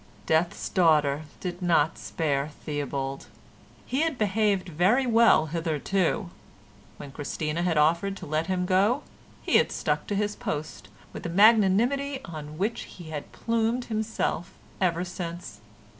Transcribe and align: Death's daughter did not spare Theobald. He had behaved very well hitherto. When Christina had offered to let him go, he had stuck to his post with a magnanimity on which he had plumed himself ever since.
Death's 0.25 0.67
daughter 0.67 1.25
did 1.39 1.61
not 1.61 1.95
spare 1.95 2.49
Theobald. 2.65 3.27
He 3.85 4.01
had 4.01 4.17
behaved 4.17 4.67
very 4.67 5.05
well 5.05 5.45
hitherto. 5.45 6.31
When 6.97 7.11
Christina 7.11 7.61
had 7.61 7.77
offered 7.77 8.17
to 8.17 8.25
let 8.25 8.47
him 8.47 8.65
go, 8.65 9.03
he 9.43 9.57
had 9.57 9.71
stuck 9.71 10.07
to 10.07 10.15
his 10.15 10.35
post 10.35 10.87
with 11.13 11.23
a 11.27 11.29
magnanimity 11.29 12.19
on 12.25 12.57
which 12.57 12.85
he 12.97 13.11
had 13.11 13.31
plumed 13.31 13.85
himself 13.93 14.53
ever 14.81 15.05
since. 15.05 15.59